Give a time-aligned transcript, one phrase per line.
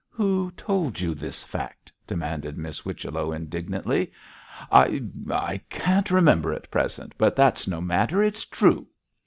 [0.09, 4.11] 'Who told you this fact?' demanded Miss Whichello, indignantly.
[4.71, 8.87] 'I I can't remember at present, but that's no matter it's true.'